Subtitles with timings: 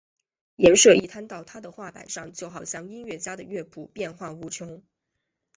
[0.55, 4.81] 颜色一摊到他的画板上就好像音乐家的乐谱变化无穷！